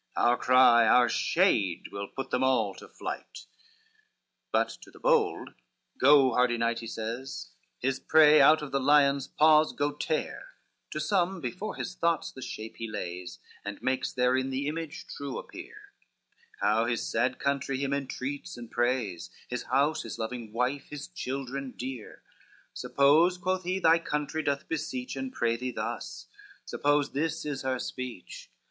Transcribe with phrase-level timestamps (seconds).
[0.15, 3.45] Our cry, our shade, will put them all to flight."
[4.51, 5.53] XXV But to the bold,
[5.99, 10.55] "Go, hardy knight," he says, "His prey out of this lion's paws go tear:"
[10.89, 15.37] To some before his thoughts the shape he lays, And makes therein the image true
[15.37, 15.75] appear,
[16.61, 21.75] How his sad country him entreats and prays, His house, his loving wife, and children
[21.77, 22.23] dear:
[22.73, 26.25] "Suppose," quoth he, "thy country doth beseech And pray thee thus,
[26.65, 28.49] suppose this is her speech.